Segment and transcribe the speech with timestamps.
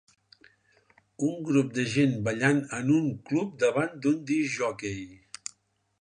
[1.27, 5.05] Un grup de gent ballant en un club davant d'un discjòquei.